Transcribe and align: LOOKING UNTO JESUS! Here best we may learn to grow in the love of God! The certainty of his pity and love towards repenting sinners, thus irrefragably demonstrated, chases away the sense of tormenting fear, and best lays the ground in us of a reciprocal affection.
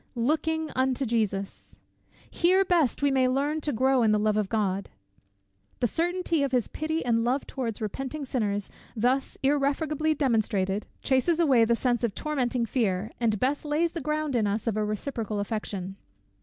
LOOKING 0.15 0.71
UNTO 0.75 1.05
JESUS! 1.05 1.77
Here 2.27 2.65
best 2.65 3.03
we 3.03 3.11
may 3.11 3.27
learn 3.27 3.61
to 3.61 3.71
grow 3.71 4.01
in 4.01 4.11
the 4.11 4.17
love 4.17 4.35
of 4.35 4.49
God! 4.49 4.89
The 5.79 5.85
certainty 5.85 6.41
of 6.41 6.51
his 6.53 6.67
pity 6.67 7.05
and 7.05 7.23
love 7.23 7.45
towards 7.45 7.79
repenting 7.79 8.25
sinners, 8.25 8.71
thus 8.95 9.37
irrefragably 9.43 10.15
demonstrated, 10.15 10.87
chases 11.03 11.39
away 11.39 11.65
the 11.65 11.75
sense 11.75 12.03
of 12.03 12.15
tormenting 12.15 12.65
fear, 12.65 13.11
and 13.19 13.39
best 13.39 13.63
lays 13.63 13.91
the 13.91 14.01
ground 14.01 14.35
in 14.35 14.47
us 14.47 14.65
of 14.65 14.75
a 14.75 14.83
reciprocal 14.83 15.39
affection. 15.39 15.97